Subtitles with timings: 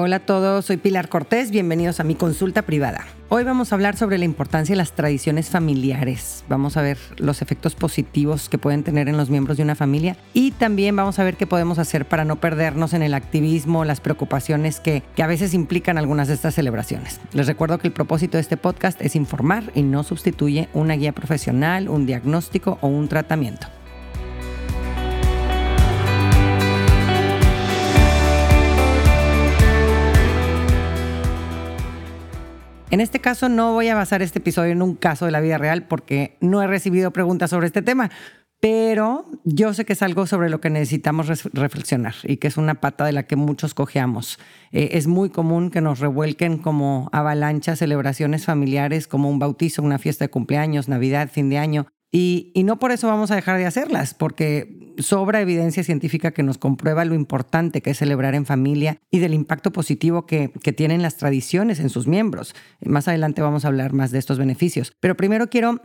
[0.00, 3.04] Hola a todos, soy Pilar Cortés, bienvenidos a mi consulta privada.
[3.30, 6.44] Hoy vamos a hablar sobre la importancia de las tradiciones familiares.
[6.48, 10.16] Vamos a ver los efectos positivos que pueden tener en los miembros de una familia
[10.34, 14.00] y también vamos a ver qué podemos hacer para no perdernos en el activismo, las
[14.00, 17.20] preocupaciones que, que a veces implican algunas de estas celebraciones.
[17.32, 21.10] Les recuerdo que el propósito de este podcast es informar y no sustituye una guía
[21.10, 23.66] profesional, un diagnóstico o un tratamiento.
[32.90, 35.58] En este caso no voy a basar este episodio en un caso de la vida
[35.58, 38.10] real porque no he recibido preguntas sobre este tema,
[38.60, 42.80] pero yo sé que es algo sobre lo que necesitamos reflexionar y que es una
[42.80, 44.38] pata de la que muchos cojeamos.
[44.72, 49.98] Eh, es muy común que nos revuelquen como avalanchas celebraciones familiares como un bautizo, una
[49.98, 51.86] fiesta de cumpleaños, Navidad, fin de año.
[52.10, 56.56] Y, no por eso vamos a dejar de hacerlas, porque sobra evidencia científica que nos
[56.56, 61.16] comprueba lo importante que es celebrar en familia y del impacto positivo que, tienen las
[61.16, 62.54] tradiciones en sus miembros.
[62.80, 64.92] Más adelante vamos a hablar más de estos beneficios.
[65.00, 65.80] Pero primero quiero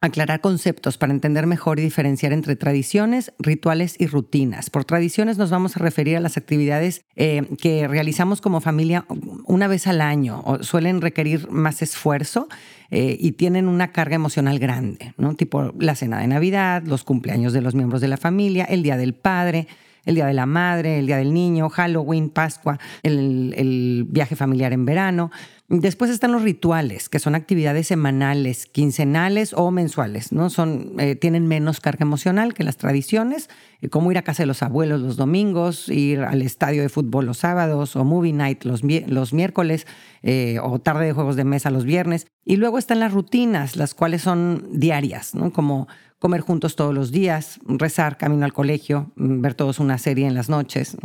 [0.00, 4.70] aclarar conceptos para entender mejor y diferenciar entre tradiciones, rituales y rutinas.
[4.70, 9.06] Por tradiciones nos vamos a referir a las actividades eh, que realizamos como familia
[9.44, 12.48] una vez al año o suelen requerir más esfuerzo
[12.90, 15.34] eh, y tienen una carga emocional grande, ¿no?
[15.34, 18.96] Tipo la cena de Navidad, los cumpleaños de los miembros de la familia, el Día
[18.96, 19.66] del Padre,
[20.04, 24.84] el Día de la Madre, el Día del Niño, Halloween, Pascua, el, viaje familiar en
[24.84, 25.30] verano.
[25.68, 30.48] Después están los rituales, que son actividades semanales, quincenales o mensuales, ¿no?
[30.48, 33.50] Son, eh, tienen menos carga emocional que las tradiciones,
[33.82, 37.26] eh, como ir a casa de los abuelos los domingos, ir al estadio de fútbol
[37.26, 39.86] los sábados, o movie night los, los miércoles,
[40.22, 42.26] eh, o tarde de juegos de mesa los viernes.
[42.46, 45.52] Y luego están las rutinas, las cuales son diarias, ¿no?
[45.52, 45.86] Como
[46.18, 50.34] comer juntos todos los días, rezar camino al colegio, mm, ver todos una serie en
[50.34, 50.96] las noches.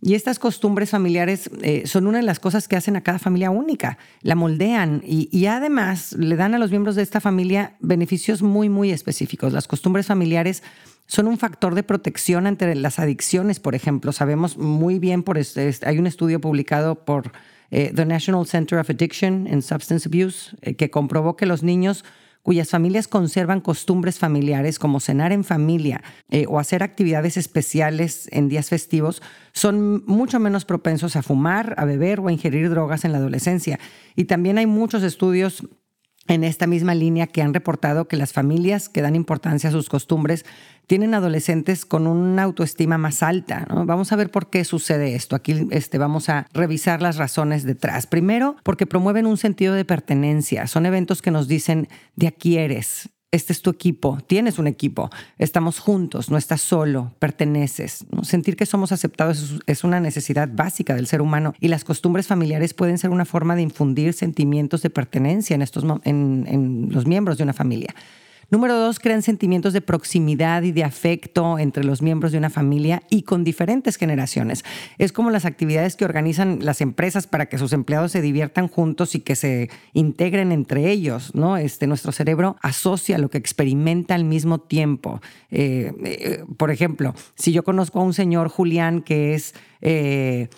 [0.00, 3.50] Y estas costumbres familiares eh, son una de las cosas que hacen a cada familia
[3.50, 8.68] única, la moldean y, además le dan a los miembros de esta familia beneficios muy,
[8.68, 9.52] muy específicos.
[9.52, 10.62] Las costumbres familiares
[11.06, 14.12] son un factor de protección ante las adicciones, por ejemplo.
[14.12, 17.32] Sabemos muy bien, por este, hay un estudio publicado por
[17.70, 22.04] eh, The National Center of Addiction and Substance Abuse eh, que comprobó que los niños
[22.44, 28.50] cuyas familias conservan costumbres familiares como cenar en familia eh, o hacer actividades especiales en
[28.50, 29.22] días festivos,
[29.54, 33.80] son mucho menos propensos a fumar, a beber o a ingerir drogas en la adolescencia.
[34.14, 35.66] Y también hay muchos estudios
[36.26, 39.88] en esta misma línea que han reportado que las familias que dan importancia a sus
[39.88, 40.44] costumbres
[40.86, 43.66] tienen adolescentes con una autoestima más alta.
[43.70, 45.36] Vamos a ver por qué sucede esto.
[45.36, 48.06] Aquí este, vamos a revisar las razones detrás.
[48.06, 50.66] Primero, porque promueven un sentido de pertenencia.
[50.66, 55.10] Son eventos que nos dicen, de aquí eres, este es tu equipo, tienes un equipo,
[55.38, 58.06] estamos juntos, no estás solo, perteneces.
[58.22, 62.74] Sentir que somos aceptados es una necesidad básica del ser humano y las costumbres familiares
[62.74, 67.42] pueden ser una forma de infundir sentimientos de pertenencia en, estos, en los miembros de
[67.42, 67.94] una familia.
[68.50, 73.02] Número dos, crean sentimientos de proximidad y de afecto entre los miembros de una familia
[73.10, 74.64] y con diferentes generaciones.
[74.98, 79.14] Es como las actividades que organizan las empresas para que sus empleados se diviertan juntos
[79.14, 81.56] y que se integren entre ellos, ¿no?
[81.56, 85.20] Este, nuestro cerebro asocia lo que experimenta al mismo tiempo.
[85.50, 89.54] Eh, eh, por ejemplo, si yo conozco a un señor Julián que es...
[89.80, 90.48] Eh,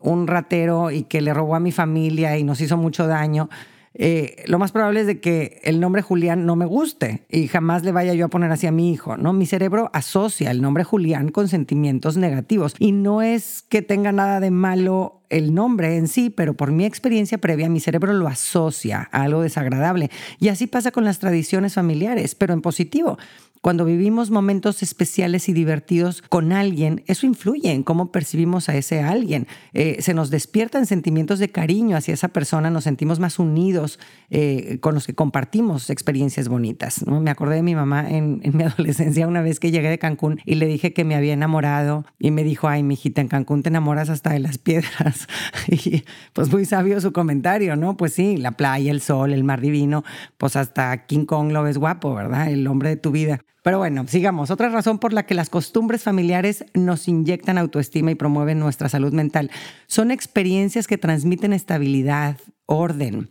[0.00, 3.48] un ratero y que le robó a mi familia y nos hizo mucho daño,
[3.94, 7.84] eh, lo más probable es de que el nombre Julián no me guste y jamás
[7.84, 9.32] le vaya yo a poner así a mi hijo, ¿no?
[9.32, 14.40] Mi cerebro asocia el nombre Julián con sentimientos negativos y no es que tenga nada
[14.40, 19.08] de malo el nombre en sí, pero por mi experiencia previa mi cerebro lo asocia
[19.12, 20.10] a algo desagradable.
[20.38, 23.18] Y así pasa con las tradiciones familiares, pero en positivo.
[23.60, 29.00] Cuando vivimos momentos especiales y divertidos con alguien, eso influye en cómo percibimos a ese
[29.00, 29.46] alguien.
[29.72, 33.98] Eh, se nos despiertan sentimientos de cariño hacia esa persona, nos sentimos más unidos
[34.30, 37.06] eh, con los que compartimos experiencias bonitas.
[37.06, 37.20] ¿no?
[37.20, 40.54] Me acordé de mi mamá en, mi adolescencia una vez que llegué de Cancún y
[40.54, 44.08] le dije que me había enamorado y me dijo, ay, mijita, en Cancún te enamoras
[44.08, 45.26] hasta de las piedras.
[45.68, 47.96] y pues muy sabio su comentario, ¿no?
[47.96, 50.04] Pues sí, la playa, el sol, el mar divino,
[50.36, 52.50] pues hasta King Kong lo ves guapo, ¿verdad?
[52.50, 53.40] El hombre de tu vida.
[53.68, 54.50] Pero bueno, sigamos.
[54.50, 59.12] Otra razón por la que las costumbres familiares nos inyectan autoestima y promueven nuestra salud
[59.12, 59.50] mental
[59.86, 63.28] son experiencias que transmiten estabilidad, orden.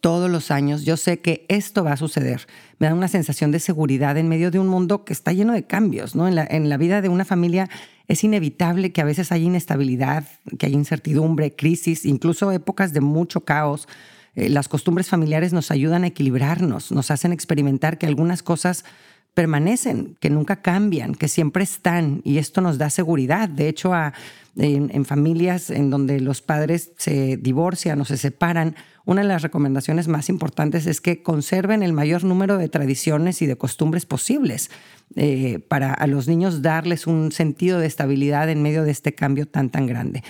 [0.00, 2.48] Todos los años yo sé que esto va a suceder.
[2.80, 5.62] Me da una sensación de seguridad en medio de un mundo que está lleno de
[5.62, 6.16] cambios.
[6.16, 6.26] ¿no?
[6.26, 7.70] En, la, en la vida de una familia
[8.08, 10.24] es inevitable que a veces haya inestabilidad,
[10.58, 13.86] que haya incertidumbre, crisis, incluso épocas de mucho caos.
[14.34, 18.84] Eh, las costumbres familiares nos ayudan a equilibrarnos, nos hacen experimentar que algunas cosas
[19.34, 23.48] permanecen, que nunca cambian, que siempre están y esto nos da seguridad.
[23.48, 23.92] De hecho,
[24.56, 28.74] en, familias en donde los padres se divorcian o se separan,
[29.04, 33.46] una de las recomendaciones más importantes es que conserven el mayor número de tradiciones y
[33.46, 34.70] de costumbres posibles
[35.16, 39.46] eh, para a los niños darles un sentido de estabilidad en medio de este cambio
[39.46, 40.22] tan, tan grande.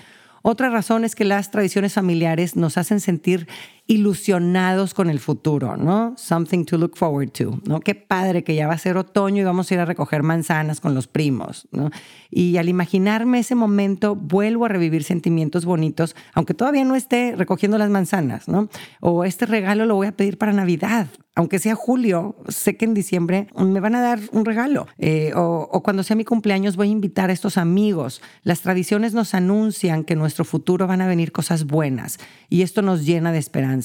[0.43, 3.47] Otra razón es que las tradiciones familiares nos hacen sentir
[3.91, 6.15] ilusionados con el futuro, ¿no?
[6.17, 7.81] Something to look forward to, ¿no?
[7.81, 10.81] Qué padre que ya va a ser otoño y vamos a ir a recoger manzanas
[10.81, 11.91] con los primos, ¿no?
[12.31, 17.79] Y al imaginarme ese momento, vuelvo a revivir sentimientos bonitos, aunque todavía no esté recogiendo
[17.79, 18.69] las manzanas, ¿no?
[19.01, 22.95] O este regalo lo voy a pedir para Navidad, aunque sea julio, sé que en
[22.95, 24.87] diciembre me van a dar un regalo.
[24.99, 28.21] Eh, o, o, cuando sea mi cumpleaños voy a invitar a estos amigos.
[28.43, 32.83] Las tradiciones nos anuncian que en nuestro futuro van a venir cosas buenas y esto
[32.83, 33.80] nos llena de esperanza.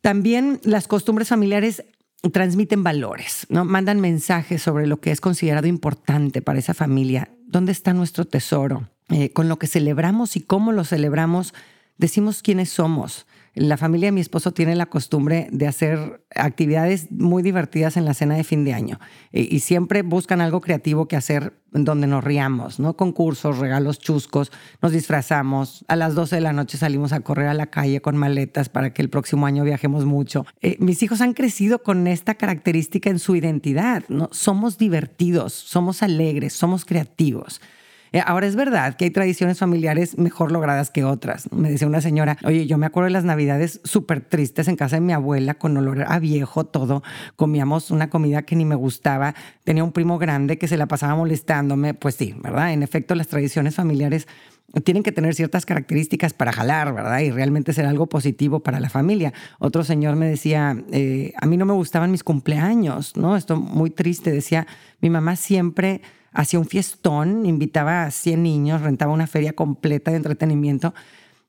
[0.00, 1.84] También las costumbres familiares
[2.32, 3.64] transmiten valores, ¿no?
[3.64, 7.30] Mandan mensajes sobre lo que es considerado importante para esa familia.
[7.46, 8.88] ¿Dónde está nuestro tesoro?
[9.08, 11.54] Eh, con lo que celebramos y cómo lo celebramos,
[11.96, 13.26] decimos quiénes somos.
[13.54, 18.14] La familia de mi esposo tiene la costumbre de hacer actividades muy divertidas en la
[18.14, 19.00] cena de fin de año
[19.32, 22.96] y, siempre buscan algo creativo que hacer donde nos riamos, ¿no?
[22.96, 25.84] Concursos, regalos chuscos, nos disfrazamos.
[25.88, 28.92] A las 12 de la noche salimos a correr a la calle con maletas para
[28.92, 30.46] que el próximo año viajemos mucho.
[30.62, 34.28] Eh, mis hijos han crecido con esta característica en su identidad, ¿no?
[34.32, 37.60] Somos divertidos, somos alegres, somos creativos.
[38.12, 41.50] Eh, ahora es verdad que hay tradiciones familiares mejor logradas que otras.
[41.52, 44.96] Me decía una señora, oye, yo me acuerdo de las navidades súper tristes en casa
[44.96, 47.02] de mi abuela con olor a viejo todo.
[47.36, 49.34] Comíamos una comida que ni me gustaba.
[49.64, 51.94] Tenía un primo grande que se la pasaba molestándome.
[51.94, 52.72] Pues sí, ¿verdad?
[52.72, 54.26] En efecto, las tradiciones familiares
[54.84, 57.18] tienen que tener ciertas características para jalar, ¿verdad?
[57.20, 59.32] Y realmente ser algo positivo para la familia.
[59.58, 63.36] Otro señor me decía, eh, a mí no me gustaban mis cumpleaños, ¿no?
[63.36, 64.30] Esto muy triste.
[64.30, 64.66] Decía,
[65.00, 70.18] mi mamá siempre hacía un fiestón, invitaba a 100 niños, rentaba una feria completa de
[70.18, 70.94] entretenimiento.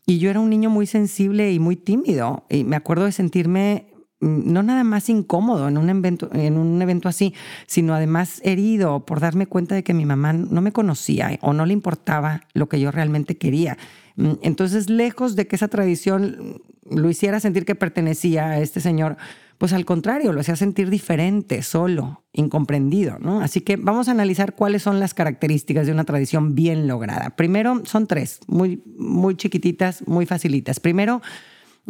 [0.06, 2.46] Y yo era un niño muy sensible y muy tímido.
[2.50, 3.88] Y me acuerdo de sentirme
[4.20, 7.34] mm, no nada más incómodo en un, evento, en un evento así,
[7.68, 11.66] sino además herido por darme cuenta de que mi mamá no me conocía o no
[11.66, 13.78] le importaba lo que yo realmente quería.
[14.16, 19.18] Mm, entonces, lejos de que esa tradición lo hiciera sentir que pertenecía a este señor,
[19.62, 23.42] pues al contrario, lo hacía sentir diferente, solo, incomprendido, ¿no?
[23.42, 27.36] Así que vamos a analizar cuáles son las características de una tradición bien lograda.
[27.36, 30.80] Primero, son tres, muy, muy chiquititas, muy facilitas.
[30.80, 31.22] Primero,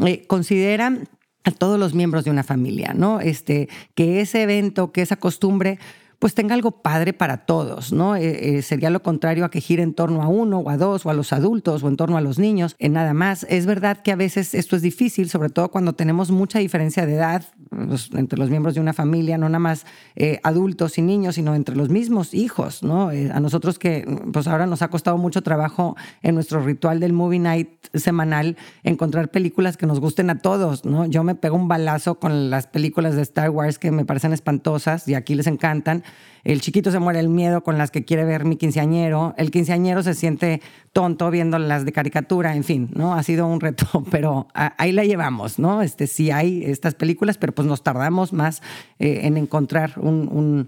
[0.06, 0.98] eh, considera
[1.46, 3.22] a todos los miembros de una familia, ¿no?
[3.22, 5.80] Este, que ese evento, que esa costumbre
[6.22, 8.16] pues tenga algo padre para todos, ¿no?
[8.16, 11.04] Eh, eh, sería lo contrario a que gire en torno a uno o a dos
[11.04, 13.44] o a los adultos o en torno a los niños, nada más.
[13.50, 17.16] Es verdad que a veces esto es difícil, sobre todo cuando tenemos mucha diferencia de
[17.16, 21.34] edad pues, entre los miembros de una familia, no nada más eh, adultos y niños,
[21.34, 23.10] sino entre los mismos hijos, ¿no?
[23.10, 27.40] a nosotros que pues ahora nos ha costado mucho trabajo en nuestro ritual del movie
[27.40, 31.08] night semanal encontrar películas que nos gusten a todos, ¿no?
[31.08, 35.08] Yo me pego un balazo con las películas de Star Wars que me parecen espantosas
[35.08, 36.04] y aquí les encantan
[36.44, 40.02] el chiquito se muere el miedo con las que quiere ver mi quinceañero, el quinceañero
[40.04, 40.62] se siente
[40.92, 43.14] tonto viendo las de caricatura, en fin, ¿no?
[43.14, 45.82] Ha sido un reto, pero ahí la llevamos, ¿no?
[45.82, 48.62] Este, sí hay estas películas, pero pues nos tardamos más
[49.00, 50.68] eh, en encontrar un,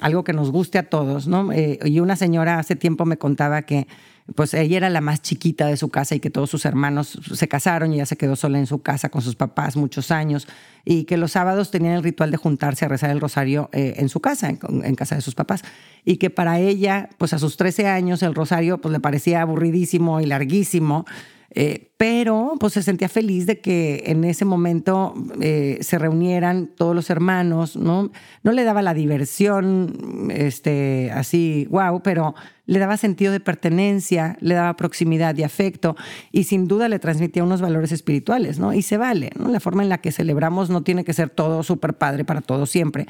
[0.00, 1.52] algo que nos guste a todos, ¿no?
[1.52, 3.86] Eh, y una señora hace tiempo me contaba que
[4.34, 7.46] pues ella era la más chiquita de su casa y que todos sus hermanos se
[7.46, 10.48] casaron y ella se quedó sola en su casa con sus papás muchos años
[10.84, 14.08] y que los sábados tenían el ritual de juntarse a rezar el rosario eh, en
[14.08, 15.62] su casa, en, casa de sus papás
[16.04, 20.20] y que para ella, pues a sus 13 años el rosario pues le parecía aburridísimo
[20.20, 21.04] y larguísimo
[21.50, 26.94] eh, pero pues se sentía feliz de que en ese momento eh, se reunieran todos
[26.94, 28.10] los hermanos, ¿no?
[28.42, 32.34] No le daba la diversión, este, así, wow, pero
[32.66, 35.96] le daba sentido de pertenencia, le daba proximidad y afecto
[36.32, 38.72] y sin duda le transmitía unos valores espirituales, ¿no?
[38.72, 39.30] Y se vale.
[39.38, 42.68] La forma en la que celebramos no tiene que ser todo súper padre para todos
[42.70, 43.06] siempre.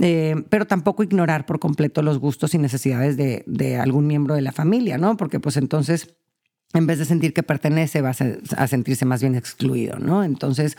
[0.00, 4.40] Eh, pero tampoco ignorar por completo los gustos y necesidades de, de algún miembro de
[4.40, 5.18] la familia, ¿no?
[5.18, 6.14] Porque pues entonces
[6.74, 10.24] en vez de sentir que pertenece, va a, sentirse más bien excluido, ¿no?
[10.24, 10.76] Entonces,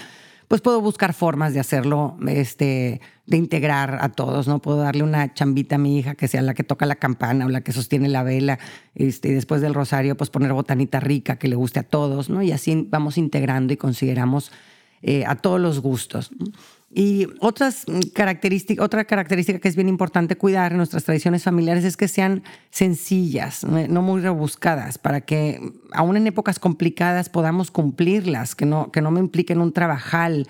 [0.47, 4.59] pues puedo buscar formas de hacerlo, este, de integrar a todos, ¿no?
[4.59, 7.49] Puedo darle una chambita a mi hija que sea la que toca la campana o
[7.49, 8.59] la que sostiene la vela,
[8.95, 12.41] este, y después del rosario, pues poner botanita rica que le guste a todos, ¿no?
[12.41, 14.51] Y así vamos integrando y consideramos
[15.01, 16.31] eh, a todos los gustos.
[16.95, 21.97] Y otras características, otra característica que es bien importante cuidar en nuestras tradiciones familiares es
[21.97, 25.59] que sean sencillas, no muy rebuscadas, para que
[25.91, 30.47] aún en épocas complicadas podamos cumplirlas, que no, que no me impliquen un trabajal.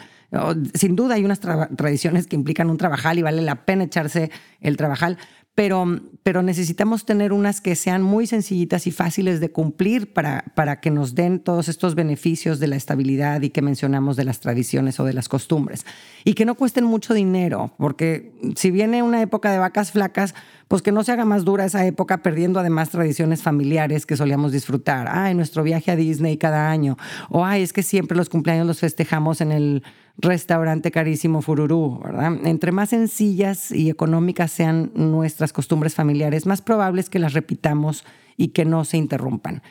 [0.74, 4.76] Sin duda hay unas tradiciones que implican un trabajal y vale la pena echarse el
[4.76, 5.18] trabajal,
[5.56, 5.86] pero,
[6.24, 10.90] pero necesitamos tener unas que sean muy sencillitas y fáciles de cumplir para, para que
[10.90, 15.04] nos den todos estos beneficios de la estabilidad y que mencionamos de las tradiciones o
[15.04, 15.86] de las costumbres.
[16.24, 20.34] Y que no cuesten mucho dinero, porque si viene una época de vacas flacas,
[20.68, 24.52] pues que no se haga más dura esa época perdiendo además tradiciones familiares que solíamos
[24.52, 25.08] disfrutar.
[25.08, 26.98] Ay, nuestro viaje a Disney cada año.
[27.30, 29.84] O ay, es que siempre los cumpleaños los festejamos en el
[30.18, 32.38] restaurante carísimo Fururú, ¿verdad?
[32.46, 38.06] Entre más sencillas y económicas sean nuestras costumbres familiares, más probable es que las repitamos
[38.38, 39.64] y que no se interrumpan.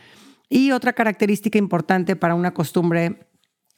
[0.49, 3.27] Y otra característica importante para una costumbre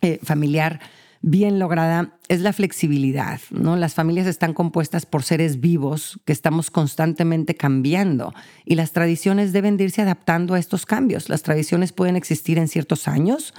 [0.01, 0.81] eh, familiar
[1.27, 3.77] bien lograda es la flexibilidad, ¿no?
[3.77, 8.35] Las familias están compuestas por seres vivos que estamos constantemente cambiando
[8.67, 11.31] y las tradiciones deben irse adaptando a estos cambios.
[11.31, 13.55] Las tradiciones pueden existir en ciertos años,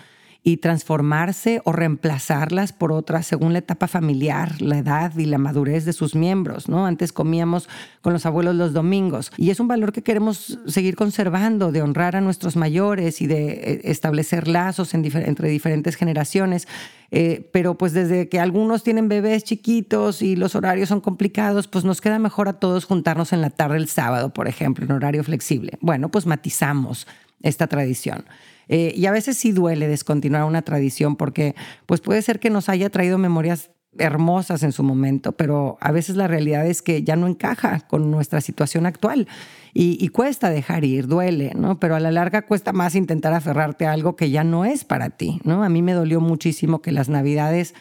[0.48, 5.86] y transformarse o reemplazarlas por otras según la etapa familiar, la edad y la madurez
[5.86, 6.70] de sus miembros.
[6.70, 6.86] ¿no?
[6.86, 7.68] Antes comíamos
[8.02, 12.16] con los abuelos los domingos y es un valor que queremos seguir conservando, de honrar
[12.16, 16.68] a nuestros mayores y de eh, establecer lazos entre diferentes generaciones.
[17.10, 21.86] Eh, pero pues desde que algunos tienen bebés chiquitos y los horarios son complicados, pues
[21.86, 25.24] nos queda mejor a todos juntarnos en la tarde el sábado, por ejemplo, en horario
[25.24, 25.80] flexible.
[25.82, 27.08] Bueno, pues matizamos
[27.42, 28.25] esta tradición.
[28.70, 31.56] Eh, y a veces sí duele descontinuar una tradición porque
[31.86, 36.16] pues puede ser que nos haya traído memorias hermosas en su momento, pero a veces
[36.16, 39.28] la realidad es que ya no encaja con nuestra situación actual
[39.74, 41.80] y, cuesta dejar ir, duele, ¿no?
[41.82, 45.10] Pero a la larga cuesta más intentar aferrarte a algo que ya no es para
[45.10, 45.64] ti, ¿no?
[45.64, 47.74] A mí me dolió muchísimo que las navidades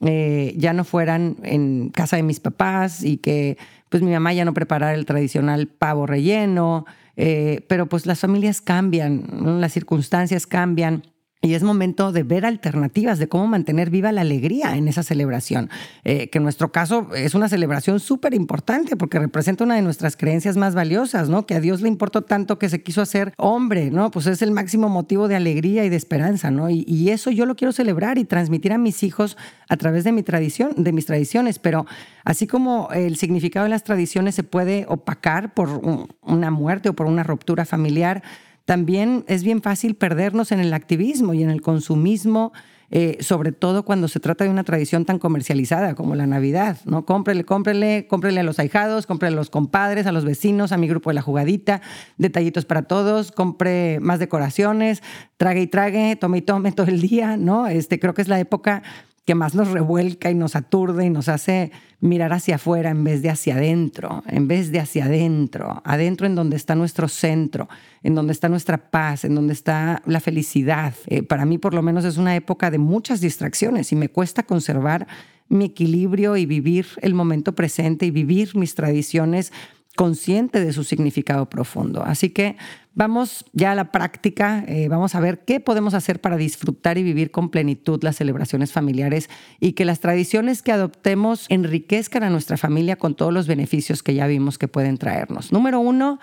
[0.00, 4.44] eh, ya no fueran en casa de mis papás y que pues mi mamá ya
[4.44, 6.86] no preparara el tradicional pavo relleno,
[7.22, 11.02] eh, pero pues las familias cambian, las circunstancias cambian.
[11.42, 15.70] Y es momento de ver alternativas de cómo mantener viva la alegría en esa celebración,
[16.04, 20.18] eh, que en nuestro caso es una celebración súper importante porque representa una de nuestras
[20.18, 21.46] creencias más valiosas, ¿no?
[21.46, 24.10] Que a Dios le importó tanto que se quiso hacer hombre, ¿no?
[24.10, 26.68] Pues es el máximo motivo de alegría y de esperanza, ¿no?
[26.68, 29.38] Y, y eso yo lo quiero celebrar y transmitir a mis hijos
[29.70, 31.86] a través de mi tradición, de mis tradiciones, pero
[32.22, 35.80] así como el significado de las tradiciones se puede opacar por
[36.20, 38.22] una muerte o por una ruptura familiar,
[38.70, 42.52] también es bien fácil perdernos en el activismo y en el consumismo,
[42.92, 47.04] eh, sobre todo cuando se trata de una tradición tan comercializada como la Navidad, ¿no?
[47.04, 50.86] Cómprele, cómprele, cómprele a los ahijados, cómprele a los compadres, a los vecinos, a mi
[50.86, 51.80] grupo de la jugadita,
[52.16, 55.02] detallitos para todos, compre más decoraciones,
[55.36, 57.66] trague y trague, tome y tome todo el día, ¿no?
[57.66, 58.84] Este, creo que es la época
[59.30, 61.70] que más nos revuelca y nos aturde y nos hace
[62.00, 66.34] mirar hacia afuera en vez de hacia adentro, en vez de hacia adentro, adentro en
[66.34, 67.68] donde está nuestro centro,
[68.02, 70.94] en donde está nuestra paz, en donde está la felicidad.
[71.06, 74.42] Eh, para mí por lo menos es una época de muchas distracciones y me cuesta
[74.42, 75.06] conservar
[75.48, 79.52] mi equilibrio y vivir el momento presente y vivir mis tradiciones
[80.00, 82.02] consciente de su significado profundo.
[82.02, 82.56] Así que
[82.94, 87.02] vamos ya a la práctica, eh, vamos a ver qué podemos hacer para disfrutar y
[87.02, 89.28] vivir con plenitud las celebraciones familiares
[89.60, 94.14] y que las tradiciones que adoptemos enriquezcan a nuestra familia con todos los beneficios que
[94.14, 95.52] ya vimos que pueden traernos.
[95.52, 96.18] Número uno,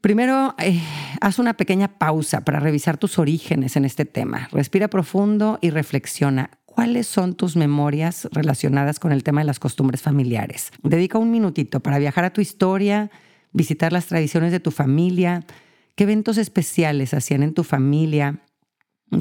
[0.00, 0.80] Primero, eh,
[1.20, 4.48] haz una pequeña pausa para revisar tus orígenes en este tema.
[4.52, 6.50] Respira profundo y reflexiona.
[6.76, 10.72] ¿Cuáles son tus memorias relacionadas con el tema de las costumbres familiares?
[10.82, 13.10] Dedica un minutito para viajar a tu historia,
[13.52, 15.46] visitar las tradiciones de tu familia,
[15.94, 18.42] qué eventos especiales hacían en tu familia,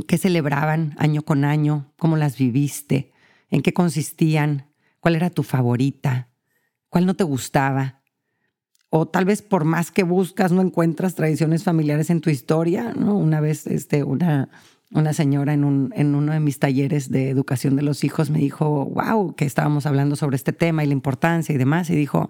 [0.05, 3.13] qué celebraban año con año, cómo las viviste,
[3.49, 4.67] en qué consistían,
[4.99, 6.27] cuál era tu favorita,
[6.89, 8.01] cuál no te gustaba.
[8.89, 13.15] O tal vez por más que buscas no encuentras tradiciones familiares en tu historia, ¿no?
[13.15, 14.49] Una vez este, una
[14.95, 18.39] una señora en, un, en uno de mis talleres de educación de los hijos me
[18.39, 22.29] dijo, wow, que estábamos hablando sobre este tema y la importancia y demás, y dijo,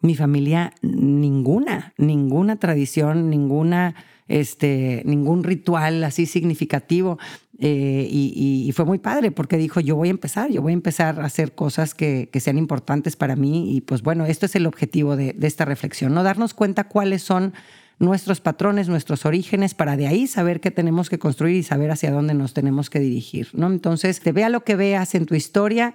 [0.00, 3.94] mi familia, ninguna, ninguna tradición, ninguna,
[4.26, 7.18] este, ningún ritual así significativo.
[7.60, 11.20] Eh, y, fue muy padre porque dijo, yo voy a empezar, yo voy a empezar
[11.20, 13.76] a hacer cosas que, que sean importantes para mí.
[13.76, 16.22] Y pues bueno, esto es el objetivo de, de esta reflexión, ¿no?
[16.22, 17.54] Darnos cuenta cuáles son
[17.98, 22.12] nuestros patrones, nuestros orígenes, para de ahí saber qué tenemos que construir y saber hacia
[22.12, 23.48] dónde nos tenemos que dirigir.
[23.52, 23.66] ¿no?
[23.66, 25.94] Entonces, te vea lo que veas en tu historia,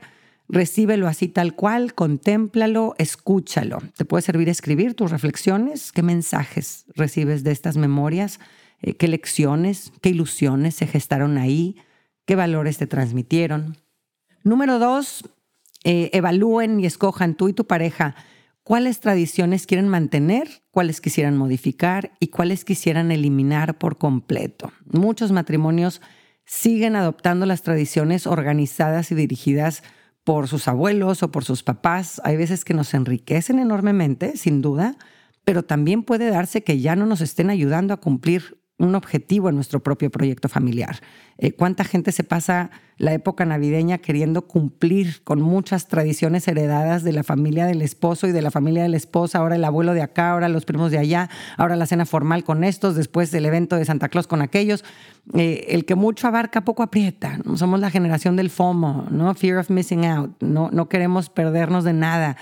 [0.50, 3.80] recíbelo así tal cual, contémplalo, escúchalo.
[3.96, 8.40] Te puede servir escribir tus reflexiones, qué mensajes recibes de estas memorias,
[8.82, 11.78] eh, qué lecciones, qué ilusiones se gestaron ahí,
[12.26, 13.78] qué valores te transmitieron.
[14.44, 15.24] Número dos,
[15.86, 18.16] eh, evalúen y escojan tú y tu pareja
[18.64, 24.72] cuáles tradiciones quieren mantener, cuáles quisieran modificar y cuáles quisieran eliminar por completo.
[24.86, 26.02] Muchos matrimonios
[26.46, 29.84] siguen adoptando las tradiciones organizadas y dirigidas
[30.24, 32.22] por sus abuelos o por sus papás.
[32.24, 34.96] Hay veces que nos enriquecen enormemente, sin duda,
[35.44, 39.56] pero también puede darse que ya no nos estén ayudando a cumplir un objetivo en
[39.56, 41.00] nuestro propio proyecto familiar.
[41.38, 47.12] Eh, ¿Cuánta gente se pasa la época navideña queriendo cumplir con muchas tradiciones heredadas de
[47.12, 49.40] la familia del esposo y de la familia de la esposa?
[49.40, 52.64] Ahora el abuelo de acá, ahora los primos de allá, ahora la cena formal con
[52.64, 54.84] estos, después el evento de Santa Claus con aquellos.
[55.34, 57.40] Eh, el que mucho abarca, poco aprieta.
[57.56, 59.34] Somos la generación del FOMO, ¿no?
[59.36, 60.32] Fear of missing out.
[60.42, 62.38] No, no queremos perdernos de nada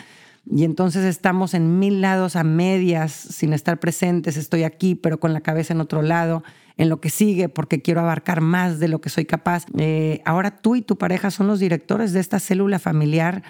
[0.50, 5.33] y entonces estamos en mil lados a medias, sin estar presentes, estoy aquí, pero con
[5.33, 6.43] la cabeza en otro lado,
[6.77, 9.65] en lo que sigue, porque quiero abarcar más de lo que soy capaz.
[9.77, 13.43] Eh, ahora tú y tu pareja son los directores de esta célula familiar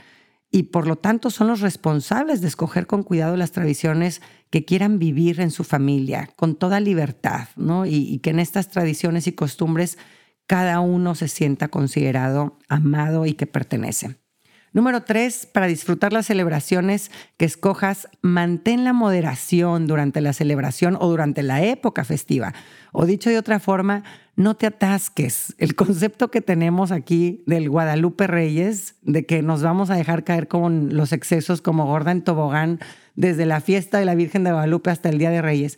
[0.51, 4.99] y por lo tanto son los responsables de escoger con cuidado las tradiciones que quieran
[4.99, 7.85] vivir en su familia, con toda libertad, ¿no?
[7.85, 9.97] y que en estas tradiciones y costumbres
[10.45, 14.20] cada uno se sienta considerado, amado y que pertenece.
[14.73, 21.09] Número tres, para disfrutar las celebraciones que escojas, mantén la moderación durante la celebración o
[21.09, 22.53] durante la época festiva.
[22.93, 24.03] O dicho de otra forma,
[24.37, 25.53] no te atasques.
[25.57, 30.47] El concepto que tenemos aquí del Guadalupe Reyes, de que nos vamos a dejar caer
[30.47, 32.79] con los excesos como gorda en tobogán
[33.15, 35.77] desde la fiesta de la Virgen de Guadalupe hasta el Día de Reyes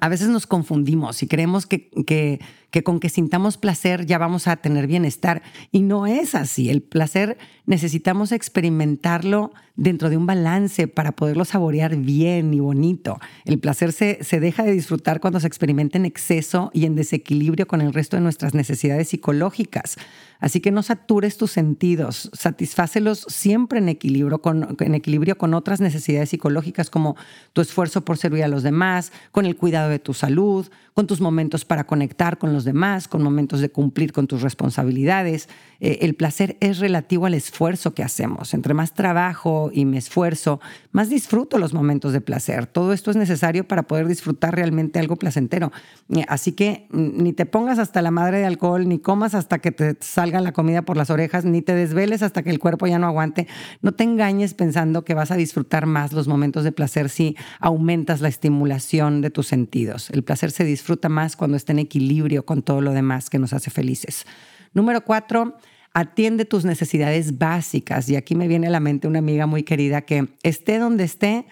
[0.00, 2.40] a veces nos confundimos y creemos que, que,
[2.76, 5.40] que, con que sintamos placer ya vamos a tener bienestar.
[5.72, 6.68] Y no es así.
[6.68, 13.18] El placer necesitamos experimentarlo dentro de un balance para poderlo saborear bien y bonito.
[13.46, 17.66] El placer se, se deja de disfrutar cuando se experimenta en exceso y en desequilibrio
[17.66, 19.96] con el resto de nuestras necesidades psicológicas.
[20.38, 25.80] Así que no satures tus sentidos, satisfácelos siempre en equilibrio, con, en equilibrio con otras
[25.80, 27.16] necesidades psicológicas como
[27.54, 31.20] tu esfuerzo por servir a los demás, con el cuidado de tu salud, con tus
[31.20, 35.48] momentos para conectar con los demás, con momentos de cumplir con tus responsabilidades.
[35.80, 38.52] Eh, el placer es relativo al esfuerzo que hacemos.
[38.52, 40.60] Entre más trabajo y me esfuerzo,
[40.92, 42.66] más disfruto los momentos de placer.
[42.66, 45.72] Todo esto es necesario para poder disfrutar realmente algo placentero.
[46.14, 49.58] Eh, así que mm, ni te pongas hasta la madre de alcohol, ni comas hasta
[49.58, 52.86] que te salga la comida por las orejas, ni te desveles hasta que el cuerpo
[52.86, 53.46] ya no aguante.
[53.82, 58.20] No te engañes pensando que vas a disfrutar más los momentos de placer si aumentas
[58.20, 60.10] la estimulación de tus sentidos.
[60.10, 63.52] El placer se disfruta más cuando está en equilibrio con todo lo demás que nos
[63.52, 64.24] hace felices.
[64.72, 65.58] Número cuatro,
[65.92, 68.08] atiende tus necesidades básicas.
[68.08, 71.46] Y aquí me viene a la mente una amiga muy querida que esté donde esté,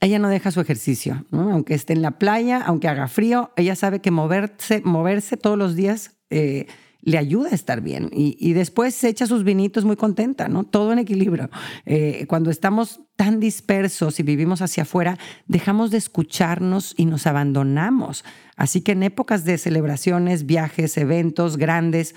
[0.00, 4.00] ella no deja su ejercicio, aunque esté en la playa, aunque haga frío, ella sabe
[4.00, 6.66] que moverse, moverse todos los días eh,
[7.00, 8.10] le ayuda a estar bien.
[8.12, 10.64] Y, después se echa sus vinitos muy contenta, ¿no?
[10.64, 11.48] Todo en equilibrio.
[11.86, 18.24] Eh, cuando estamos tan dispersos y vivimos hacia afuera, dejamos de escucharnos y nos abandonamos.
[18.56, 22.14] Así que en épocas de celebraciones, viajes, eventos grandes,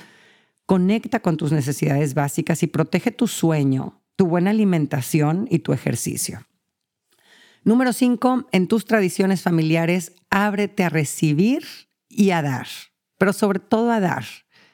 [0.66, 6.46] conecta con tus necesidades básicas y protege tu sueño, tu buena alimentación y tu ejercicio.
[7.64, 11.64] Número cinco, en tus tradiciones familiares, ábrete a recibir
[12.10, 12.68] y a dar,
[13.20, 14.26] pero sobre todo a dar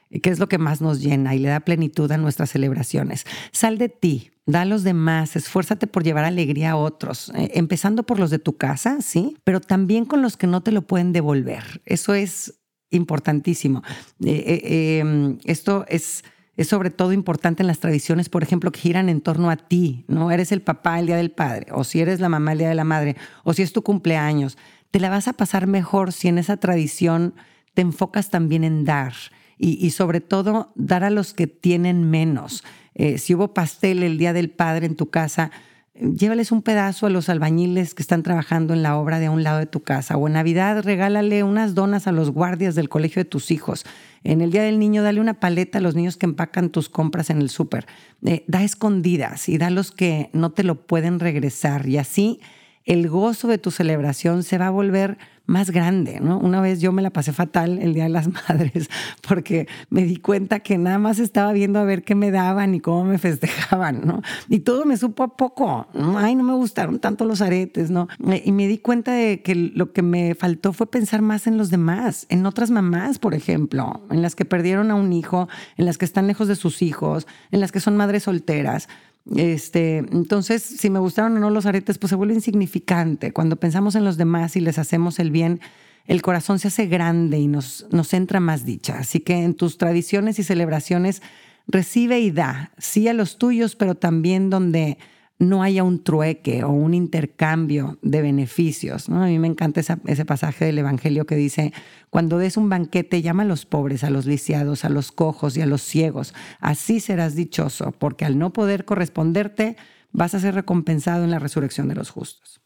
[0.09, 3.25] que es lo que más nos llena y le da plenitud a nuestras celebraciones.
[3.51, 8.03] Sal de ti, da a los demás, esfuérzate por llevar alegría a otros, eh, empezando
[8.03, 11.13] por los de tu casa, sí, pero también con los que no te lo pueden
[11.13, 11.81] devolver.
[11.85, 13.83] Eso es importantísimo.
[14.23, 16.23] Eh, eh, em, esto es
[16.57, 20.03] es sobre todo importante en las tradiciones, por ejemplo, que giran en torno a ti,
[20.07, 20.31] ¿no?
[20.31, 22.75] Eres el papá el día del padre, o si eres la mamá el día de
[22.75, 24.57] la madre, o si es tu cumpleaños.
[24.89, 27.35] Te la vas a pasar mejor si en esa tradición
[27.75, 29.13] te enfocas también en dar,
[29.57, 32.63] y, sobre todo dar a los que tienen menos.
[32.95, 35.51] Eh, si hubo pastel el Día del Padre en tu casa,
[35.99, 39.59] llévales un pedazo a los albañiles que están trabajando en la obra de un lado
[39.59, 40.17] de tu casa.
[40.17, 43.85] O en Navidad regálale unas donas a los guardias del colegio de tus hijos.
[44.23, 47.29] En el Día del Niño dale una paleta a los niños que empacan tus compras
[47.29, 47.87] en el súper.
[48.25, 51.87] Eh, da escondidas y da a los que no te lo pueden regresar.
[51.87, 52.39] Y así
[52.87, 56.37] el gozo de tu celebración se va a volver más grande, ¿no?
[56.37, 58.89] Una vez yo me la pasé fatal el Día de las Madres
[59.27, 62.79] porque me di cuenta que nada más estaba viendo a ver qué me daban y
[62.79, 64.21] cómo me festejaban, ¿no?
[64.49, 66.17] Y todo me supo a poco, ¿no?
[66.17, 68.07] Ay, no me gustaron tanto los aretes, ¿no?
[68.43, 71.69] Y me di cuenta de que lo que me faltó fue pensar más en los
[71.69, 75.97] demás, en otras mamás, por ejemplo, en las que perdieron a un hijo, en las
[75.97, 78.87] que están lejos de sus hijos, en las que son madres solteras.
[79.35, 83.33] Este, entonces, si me gustaron o no los aretes, pues se vuelve insignificante.
[83.33, 85.59] Cuando pensamos en los demás y les hacemos el bien,
[86.05, 88.99] el corazón se hace grande y nos, nos entra más dicha.
[88.99, 91.21] Así que en tus tradiciones y celebraciones,
[91.67, 94.97] recibe y da, sí a los tuyos, pero también donde
[95.39, 99.07] no haya un trueque o un intercambio de beneficios.
[99.07, 99.23] ¿no?
[99.23, 101.73] A mí me encanta ese pasaje del Evangelio que dice,
[102.09, 105.61] cuando des un banquete, llama a los pobres, a los lisiados, a los cojos y
[105.61, 106.33] a los ciegos.
[106.59, 109.77] Así serás dichoso, porque al no poder corresponderte,
[110.11, 112.61] vas a ser recompensado en la resurrección de los justos.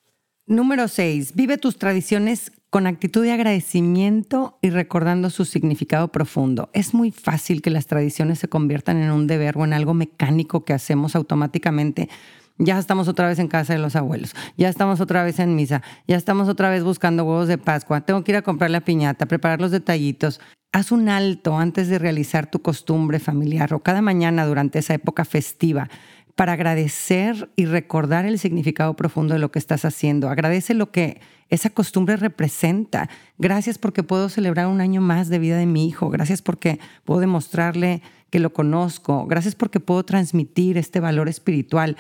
[0.48, 1.36] Número 6.
[1.36, 6.70] Vive tus tradiciones con actitud de agradecimiento y recordando su significado profundo.
[6.74, 10.64] Es muy fácil que las tradiciones se conviertan en un deber o en algo mecánico
[10.64, 12.10] que hacemos automáticamente
[12.58, 15.82] ya estamos otra vez en casa de los abuelos, ya estamos otra vez en misa,
[16.08, 19.26] ya estamos otra vez buscando huevos de Pascua, tengo que ir a comprar la piñata,
[19.26, 20.40] preparar los detallitos.
[20.74, 25.26] Haz un alto antes de realizar tu costumbre familiar o cada mañana durante esa época
[25.26, 25.90] festiva
[26.36, 30.30] para agradecer y recordar el significado profundo de lo que estás haciendo.
[30.30, 33.10] Agradece lo que esa costumbre representa.
[33.38, 36.10] Gracias porque puedo celebrar un año más de vida de mi hijo.
[36.10, 39.28] Gracias porque puedo demostrarle que lo conozco.
[39.28, 41.98] Gracias porque puedo transmitir este valor espiritual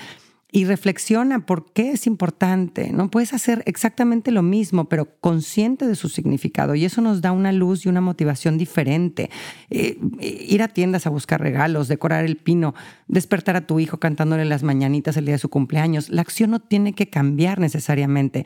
[0.53, 2.91] y reflexiona por qué es importante.
[2.91, 6.75] No puedes hacer exactamente lo mismo, pero consciente de su significado.
[6.75, 9.29] Y eso nos da una luz y una motivación diferente.
[9.69, 12.75] Eh, ir a tiendas a buscar regalos, decorar el pino,
[13.11, 16.09] despertar a tu hijo cantándole las mañanitas el día de su cumpleaños.
[16.09, 18.45] La acción no tiene que cambiar necesariamente.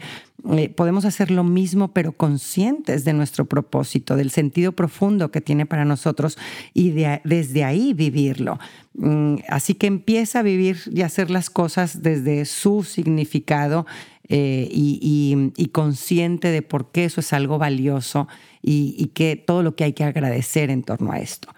[0.58, 5.67] Eh, podemos hacer lo mismo, pero conscientes de nuestro propósito, del sentido profundo que tiene
[5.67, 6.39] para nosotros
[6.73, 8.58] y desde ahí vivirlo.
[8.95, 13.86] Mm, así que empieza a vivir y hacer las cosas desde su significado
[14.28, 18.28] eh, y, consciente de por qué eso es algo valioso
[18.63, 21.55] y, y que todo lo que hay que agradecer en torno a esto.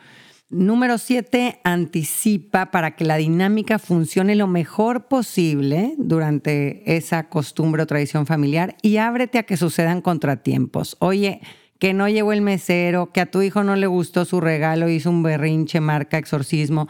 [0.50, 7.86] Número siete, anticipa para que la dinámica funcione lo mejor posible durante esa costumbre o
[7.86, 10.96] tradición familiar y ábrete a que sucedan contratiempos.
[11.00, 11.42] Oye,
[11.80, 15.10] que no llegó el mesero, que a tu hijo no le gustó su regalo, hizo
[15.10, 16.88] un berrinche, marca exorcismo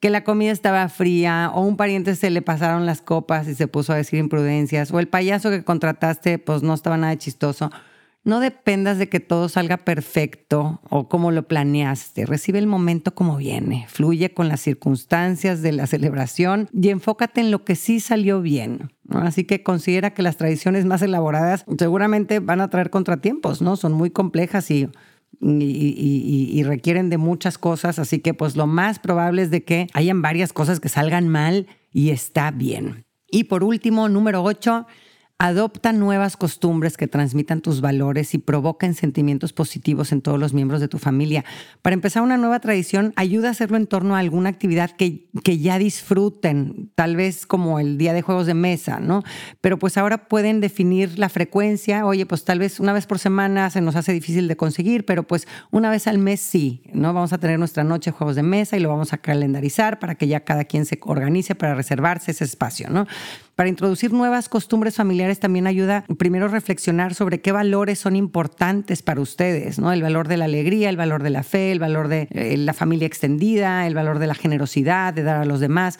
[0.00, 3.68] que la comida estaba fría o un pariente se le pasaron las copas y se
[3.68, 7.70] puso a decir imprudencias o el payaso que contrataste pues no estaba nada chistoso.
[8.22, 12.26] No dependas de que todo salga perfecto o como lo planeaste.
[12.26, 13.86] Recibe el momento como viene.
[13.88, 18.92] Fluye con las circunstancias de la celebración y enfócate en lo que sí salió bien.
[19.08, 23.76] Así que considera que las tradiciones más elaboradas seguramente van a traer contratiempos, ¿no?
[23.76, 24.90] Son muy complejas y
[26.62, 30.52] requieren de muchas cosas, así que pues lo más probable es de que hayan varias
[30.52, 33.06] cosas que salgan mal y está bien.
[33.30, 34.86] Y por último, número 8,
[35.42, 40.82] Adopta nuevas costumbres que transmitan tus valores y provoquen sentimientos positivos en todos los miembros
[40.82, 41.46] de tu familia.
[41.80, 45.56] Para empezar una nueva tradición, ayuda a hacerlo en torno a alguna actividad que, que
[45.56, 49.22] ya disfruten, tal vez como el día de juegos de mesa, ¿no?
[49.62, 52.04] Pero pues ahora pueden definir la frecuencia.
[52.04, 55.22] Oye, pues tal vez una vez por semana se nos hace difícil de conseguir, pero
[55.22, 57.14] pues una vez al mes sí, ¿no?
[57.14, 60.16] Vamos a tener nuestra noche de juegos de mesa y lo vamos a calendarizar para
[60.16, 63.06] que ya cada quien se organice para reservarse ese espacio, ¿no?
[63.60, 69.20] Para introducir nuevas costumbres familiares también ayuda primero reflexionar sobre qué valores son importantes para
[69.20, 69.92] ustedes, ¿no?
[69.92, 72.72] El valor de la alegría, el valor de la fe, el valor de eh, la
[72.72, 75.98] familia extendida, el valor de la generosidad, de dar a los demás,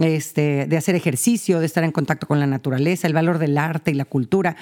[0.00, 3.90] este, de hacer ejercicio, de estar en contacto con la naturaleza, el valor del arte
[3.90, 4.56] y la cultura.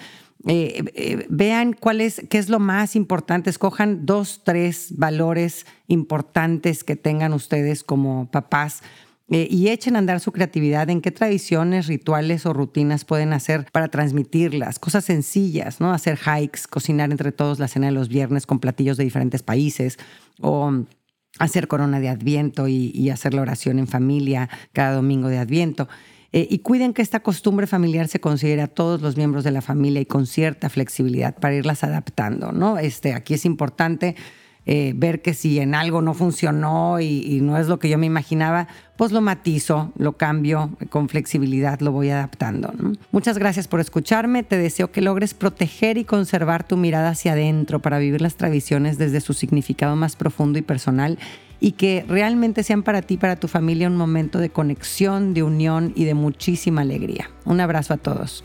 [0.48, 6.82] Eh, eh, vean cuál es, qué es lo más importante, escojan dos, tres valores importantes
[6.82, 8.82] que tengan ustedes como papás
[9.30, 13.66] eh, y echen a andar su creatividad en qué tradiciones, rituales o rutinas pueden hacer
[13.70, 14.80] para transmitirlas.
[14.80, 15.92] Cosas sencillas, ¿no?
[15.92, 19.98] Hacer hikes, cocinar entre todos la cena de los viernes con platillos de diferentes países
[20.40, 20.84] o
[21.38, 25.88] hacer corona de adviento y, hacer la oración en familia cada domingo de adviento.
[26.32, 29.62] Eh, y cuiden que esta costumbre familiar se considere a todos los miembros de la
[29.62, 32.78] familia y con cierta flexibilidad para irlas adaptando, ¿no?
[32.78, 34.16] Este, aquí es importante
[34.66, 38.06] eh, ver que si en algo no funcionó y, no es lo que yo me
[38.06, 42.72] imaginaba, pues lo matizo, lo cambio con flexibilidad, lo voy adaptando.
[43.10, 44.42] Muchas gracias por escucharme.
[44.42, 48.98] Te deseo que logres proteger y conservar tu mirada hacia adentro para vivir las tradiciones
[48.98, 51.18] desde su significado más profundo y personal
[51.60, 55.92] y que realmente sean para ti, para tu familia, un momento de conexión, de unión
[55.94, 57.30] y de muchísima alegría.
[57.44, 58.44] Un abrazo a todos.